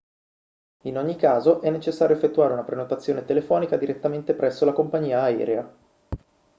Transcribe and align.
in 0.85 0.97
ogni 0.97 1.15
caso 1.15 1.61
è 1.61 1.69
necessario 1.69 2.15
effettuare 2.15 2.53
una 2.53 2.63
prenotazione 2.63 3.23
telefonica 3.23 3.77
direttamente 3.77 4.33
presso 4.33 4.65
la 4.65 4.73
compagnia 4.73 5.21
aerea 5.21 5.77